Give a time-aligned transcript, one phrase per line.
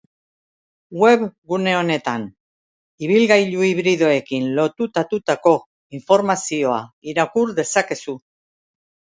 [1.01, 2.23] Webgune honetan
[3.07, 5.55] ibilgailu hibridoekin lotutatutako
[6.01, 6.83] informazioa
[7.15, 8.19] irakur dezakezu.